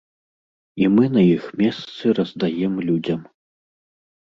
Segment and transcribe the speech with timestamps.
[0.83, 3.21] І мы іх на месцы раздаем людзям.